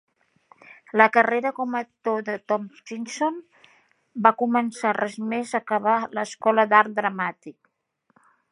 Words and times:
La 1.01 1.05
carrera 1.17 1.51
com 1.57 1.75
a 1.75 1.81
actor 1.85 2.23
de 2.29 2.37
Tompkinson 2.51 3.37
va 4.29 4.33
començar 4.41 4.95
res 4.99 5.19
més 5.35 5.53
acabar 5.61 5.97
l'escola 6.19 6.67
d'art 6.73 6.99
dramàtic. 7.03 7.59